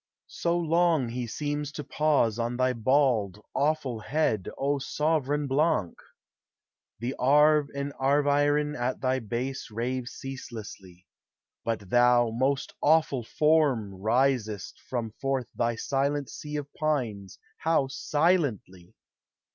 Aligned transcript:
So 0.25 0.57
long 0.57 1.09
he 1.09 1.27
seems 1.27 1.71
to 1.73 1.83
pause 1.83 2.39
On 2.39 2.57
thy 2.57 2.73
bald, 2.73 3.39
awful 3.53 3.99
head, 3.99 4.49
O 4.57 4.79
sovran 4.79 5.45
Blanc! 5.47 5.95
The 6.97 7.13
Arve 7.19 7.69
and 7.75 7.93
Arveiron 7.99 8.75
at 8.75 8.99
thy 8.99 9.19
base 9.19 9.69
Rave 9.69 10.07
ceaselessly; 10.07 11.05
but 11.63 11.91
thou, 11.91 12.31
most 12.31 12.73
awful 12.81 13.23
Form, 13.23 13.93
Risest 13.93 14.81
from 14.89 15.11
forth 15.21 15.45
thy 15.53 15.75
silent 15.75 16.31
sea 16.31 16.55
of 16.55 16.73
pines 16.73 17.37
How 17.59 17.85
silently 17.87 18.95